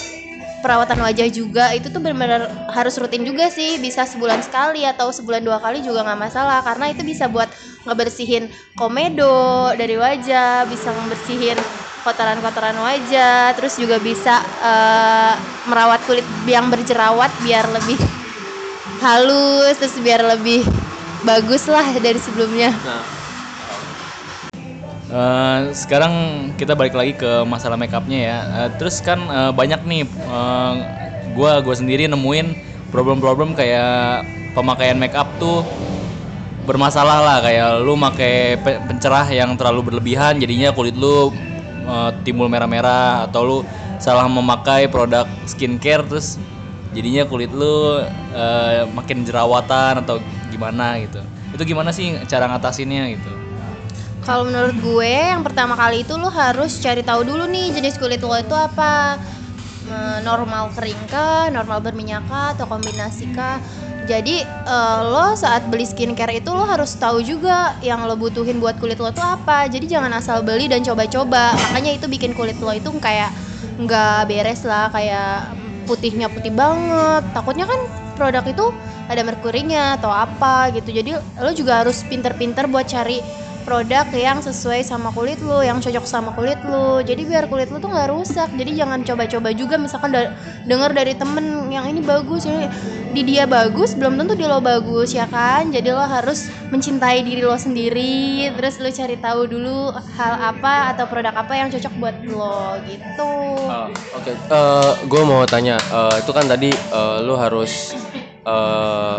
[0.64, 1.76] perawatan wajah juga.
[1.76, 6.06] Itu tuh benar-benar harus rutin juga sih, bisa sebulan sekali atau sebulan dua kali juga
[6.06, 6.64] nggak masalah.
[6.64, 7.50] Karena itu bisa buat
[7.84, 11.58] ngebersihin komedo dari wajah, bisa ngebersihin
[12.02, 15.34] kotoran-kotoran wajah, terus juga bisa eh,
[15.68, 18.21] merawat kulit yang berjerawat biar lebih
[19.02, 20.62] halus, terus biar lebih
[21.26, 22.70] bagus lah dari sebelumnya.
[25.12, 26.12] Eh, sekarang
[26.56, 28.38] kita balik lagi ke masalah makeupnya ya.
[28.64, 30.02] Eh, terus kan eh, banyak nih,
[31.36, 32.54] gua gua sendiri nemuin
[32.94, 34.24] problem-problem kayak
[34.56, 35.64] pemakaian makeup tuh
[36.62, 41.34] bermasalah lah kayak lu pakai pe- pencerah yang terlalu berlebihan jadinya kulit lu
[41.88, 43.58] eh, timbul merah-merah atau lu
[43.98, 46.38] salah memakai produk skincare terus
[46.92, 48.00] jadinya kulit lu
[48.32, 50.20] eh, makin jerawatan atau
[50.52, 51.20] gimana gitu.
[51.52, 53.32] Itu gimana sih cara ngatasinnya gitu?
[54.22, 58.22] Kalau menurut gue yang pertama kali itu lo harus cari tahu dulu nih jenis kulit
[58.22, 59.18] lo itu apa.
[60.22, 63.58] Normal kering kah, normal berminyak kah, atau kombinasi kah.
[64.06, 68.78] Jadi eh, lo saat beli skincare itu lo harus tahu juga yang lo butuhin buat
[68.78, 69.66] kulit lo itu apa.
[69.66, 71.58] Jadi jangan asal beli dan coba-coba.
[71.70, 73.34] Makanya itu bikin kulit lo itu kayak
[73.82, 75.50] nggak beres lah, kayak
[75.92, 77.20] putihnya putih banget.
[77.36, 77.80] Takutnya kan
[78.16, 78.72] produk itu
[79.12, 80.88] ada merkurinya atau apa gitu.
[80.88, 83.20] Jadi lo juga harus pinter-pinter buat cari
[83.62, 87.00] produk yang sesuai sama kulit lo, yang cocok sama kulit lo.
[87.00, 88.50] Jadi biar kulit lo tuh nggak rusak.
[88.54, 90.30] Jadi jangan coba-coba juga misalkan da-
[90.66, 92.66] denger dari temen yang ini bagus, ini
[93.12, 95.70] di dia bagus, belum tentu di lo bagus ya kan.
[95.70, 101.04] Jadi lo harus mencintai diri lo sendiri, terus lo cari tahu dulu hal apa atau
[101.06, 103.32] produk apa yang cocok buat lo gitu.
[104.18, 104.32] Oke,
[105.08, 107.92] gue mau tanya, eh, itu kan tadi eh, lu harus
[108.44, 109.18] eh,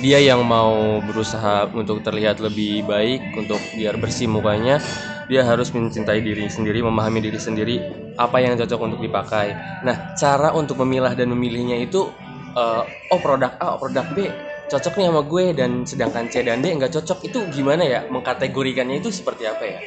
[0.00, 4.80] dia yang mau berusaha untuk terlihat lebih baik, untuk biar bersih mukanya,
[5.28, 7.76] dia harus mencintai diri sendiri, memahami diri sendiri
[8.16, 9.52] apa yang cocok untuk dipakai.
[9.84, 12.08] Nah, cara untuk memilah dan memilihnya itu,
[12.56, 14.30] eh, oh produk A, oh produk B
[14.72, 19.04] cocok nih sama gue dan sedangkan C dan D nggak cocok itu gimana ya mengkategorikannya
[19.04, 19.78] itu seperti apa ya?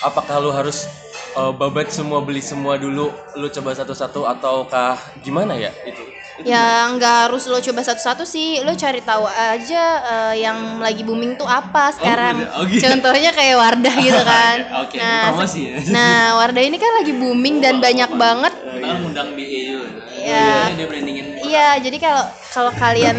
[0.00, 0.88] Apakah lu harus
[1.36, 6.11] uh, babat semua beli semua dulu, lu coba satu-satu ataukah gimana ya itu?
[6.42, 11.38] Ya nggak harus lo coba satu-satu sih, lo cari tahu aja eh, yang lagi booming
[11.38, 12.42] tuh apa sekarang.
[12.42, 12.50] gitu.
[12.58, 12.82] Oh, gitu.
[12.82, 14.56] Contohnya kayak Wardah gitu kan.
[14.82, 15.78] Oke, nah, promosi ya.
[15.94, 18.52] nah Wardah ini kan lagi booming dan banyak banget.
[18.58, 19.88] Kita kan ngundang BA juga.
[20.10, 20.50] Iya.
[20.74, 21.24] Dia brandingin.
[21.42, 22.24] Iya, jadi kalau
[22.54, 23.16] kalau kalian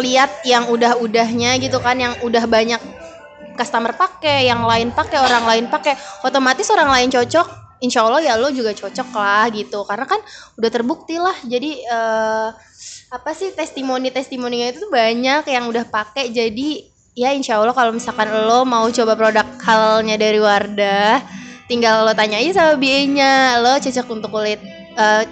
[0.00, 2.80] lihat yang udah-udahnya gitu kan, yang udah banyak
[3.56, 7.46] customer pakai, yang lain pakai, orang lain pakai, otomatis orang lain cocok,
[7.82, 10.22] insya Allah ya lo juga cocok lah gitu, karena kan
[10.56, 11.34] udah terbukti lah.
[11.42, 12.48] Jadi eh,
[13.12, 17.92] apa sih testimoni testimoninya itu tuh banyak yang udah pakai, jadi ya insya Allah kalau
[17.92, 21.20] misalkan lo mau coba produk halalnya dari Wardah,
[21.68, 24.62] tinggal lo tanya aja sama BA-nya, lo cocok untuk kulit
[24.96, 25.28] eh,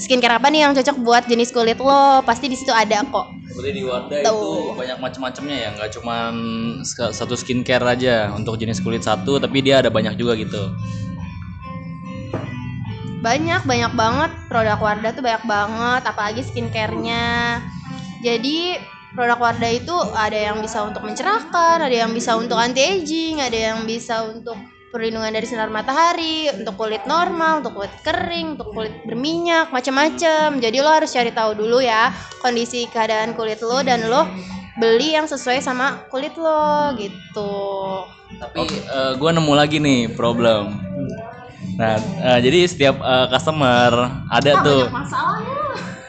[0.00, 3.28] skincare apa nih yang cocok buat jenis kulit lo, pasti di situ ada kok.
[3.52, 4.32] Berarti di Wardah Tuh.
[4.32, 4.50] itu
[4.80, 6.32] banyak macam-macamnya ya, nggak cuma
[6.88, 10.72] satu skincare aja untuk jenis kulit satu, tapi dia ada banyak juga gitu.
[13.20, 14.30] Banyak banyak banget.
[14.48, 17.60] Produk Wardah tuh banyak banget apalagi skincare-nya.
[18.20, 18.80] Jadi
[19.14, 23.58] produk Wardah itu ada yang bisa untuk mencerahkan ada yang bisa untuk anti aging ada
[23.74, 24.54] yang bisa untuk
[24.90, 30.76] perlindungan dari sinar matahari untuk kulit normal untuk kulit kering untuk kulit berminyak macam-macam jadi
[30.82, 32.10] lo harus cari tahu dulu ya
[32.42, 34.26] kondisi keadaan kulit lo dan lo
[34.80, 37.52] beli yang sesuai sama kulit lo gitu.
[38.40, 40.80] Tapi eh, gua nemu lagi nih problem.
[41.80, 43.90] Nah, eh, jadi setiap eh, customer
[44.28, 45.48] ada tuh masalahnya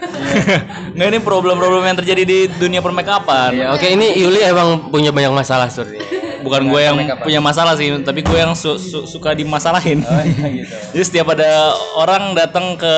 [0.97, 3.55] Nggak ini problem-problem yang terjadi di dunia permakeupan.
[3.55, 6.41] Ya, oke ini Yuli emang punya banyak masalah sepertinya.
[6.41, 10.01] Bukan gue yang punya masalah sih, tapi gue yang su- su- suka dimasalahin.
[10.03, 10.73] Oh iya gitu.
[10.97, 12.95] Jadi setiap ada orang datang ke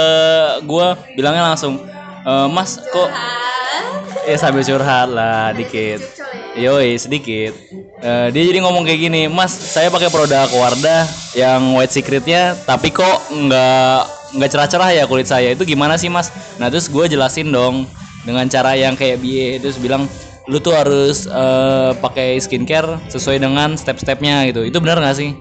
[0.64, 1.84] gue bilangnya langsung,
[2.24, 3.10] "E, Mas kok
[4.24, 6.00] ya sambil curhat lah dikit.
[6.54, 7.58] Yoi sedikit.
[8.04, 12.94] Eh, dia jadi ngomong kayak gini, Mas saya pakai produk Wardah yang white secretnya, tapi
[12.94, 14.00] kok nggak
[14.38, 16.30] nggak cerah-cerah ya kulit saya itu gimana sih Mas?
[16.58, 17.86] Nah terus gue jelasin dong
[18.26, 20.10] dengan cara yang kayak biye terus bilang
[20.50, 24.62] lu tuh harus eh, pakai skincare sesuai dengan step-stepnya gitu.
[24.66, 25.32] Itu benar nggak sih?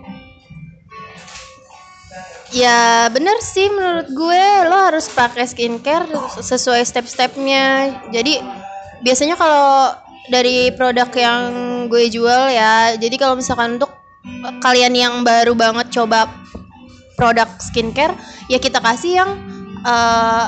[2.52, 6.08] Ya bener sih menurut gue lo harus pakai skincare
[6.40, 7.96] sesuai step-stepnya.
[8.12, 8.44] Jadi
[9.00, 9.96] biasanya kalau
[10.30, 11.40] dari produk yang
[11.90, 13.90] gue jual ya, jadi kalau misalkan untuk
[14.62, 16.30] kalian yang baru banget coba
[17.18, 18.14] produk skincare,
[18.46, 19.30] ya kita kasih yang
[19.82, 20.46] eh,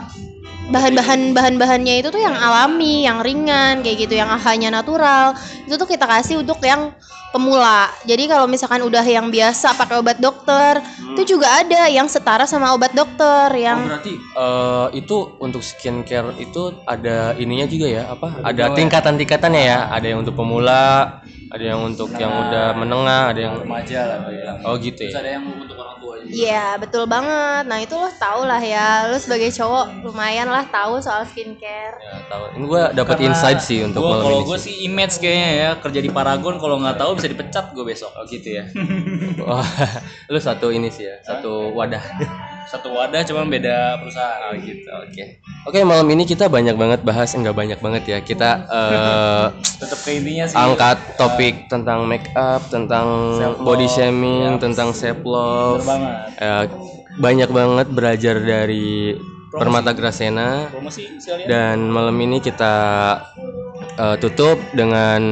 [0.72, 5.36] bahan-bahan bahan-bahannya itu tuh yang alami, yang ringan kayak gitu, yang hanya natural.
[5.68, 6.94] Itu tuh kita kasih untuk yang
[7.34, 7.90] pemula.
[8.06, 10.78] Jadi kalau misalkan udah yang biasa pakai obat dokter,
[11.18, 16.70] itu juga ada yang setara sama obat dokter yang Berarti eh, itu untuk skincare itu
[16.86, 18.38] ada ininya juga ya apa?
[18.46, 19.90] Ada tingkatan-tingkatannya ya.
[19.90, 21.18] Ada yang untuk pemula,
[21.54, 24.56] ada yang untuk yang udah menengah, ada yang Remaja lah gue bilang.
[24.66, 25.22] oh gitu Terus ya.
[25.22, 26.32] ada yang untuk orang tua juga.
[26.34, 27.64] Iya betul banget.
[27.70, 31.94] Nah itu lo tau lah ya, lo sebagai cowok lumayan lah tahu soal skincare.
[32.02, 32.58] Ya, tahu.
[32.58, 34.48] Ini gua dapat insight sih untuk gua, malam kalau ini.
[34.50, 34.66] gue sih.
[34.66, 38.12] sih image kayaknya ya kerja di Paragon kalau nggak tahu bisa dipecat gue besok.
[38.20, 38.68] Oh gitu ya.
[39.48, 39.64] Wah,
[40.28, 42.04] lu satu ini sih ya, satu wadah.
[42.68, 44.52] Satu wadah cuman beda perusahaan.
[44.52, 45.24] Oh gitu, oke.
[45.72, 48.18] Oke, malam ini kita banyak banget bahas, enggak banyak banget ya.
[48.20, 49.46] Kita eh,
[49.80, 50.56] Tetap ke intinya sih.
[50.60, 55.80] angkat topik tentang make up, tentang body shaming, tentang self love.
[55.80, 56.28] Banget.
[56.44, 56.64] Eh,
[57.16, 59.16] banyak banget belajar dari
[59.54, 61.06] Permata Grasena Promosi
[61.46, 62.74] dan malam ini kita
[63.96, 65.22] eh, tutup dengan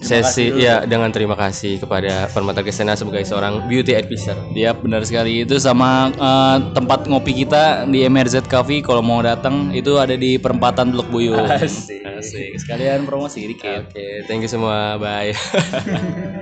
[0.00, 4.36] sesi ya dengan terima kasih kepada Permata Grasena sebagai seorang beauty advisor.
[4.56, 9.70] Iya benar sekali itu sama eh, tempat ngopi kita di MRZ Cafe kalau mau datang
[9.76, 11.44] itu ada di perempatan Blok Buyut.
[11.44, 12.00] Asik.
[12.02, 12.56] Asik.
[12.56, 13.92] Sekalian promosi dikit.
[13.92, 14.96] Oke, thank you semua.
[14.96, 15.36] Bye.